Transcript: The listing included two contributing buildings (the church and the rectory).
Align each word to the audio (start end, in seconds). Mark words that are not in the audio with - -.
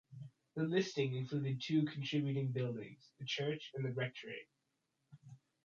The 0.55 0.63
listing 0.63 1.13
included 1.13 1.61
two 1.63 1.83
contributing 1.85 2.51
buildings 2.51 3.11
(the 3.19 3.25
church 3.27 3.69
and 3.75 3.85
the 3.85 3.91
rectory). 3.93 4.47